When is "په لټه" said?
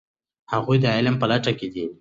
1.21-1.51